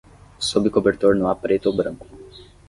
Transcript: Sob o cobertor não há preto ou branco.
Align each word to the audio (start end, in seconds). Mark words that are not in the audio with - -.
Sob 0.39 0.65
o 0.67 0.71
cobertor 0.71 1.15
não 1.15 1.27
há 1.29 1.35
preto 1.35 1.67
ou 1.67 1.75
branco. 1.75 2.07